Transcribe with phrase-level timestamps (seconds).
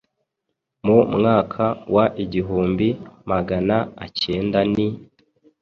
[0.85, 1.65] mu mwaka
[1.95, 2.87] wa igihumbi
[3.31, 4.87] Magana acyendani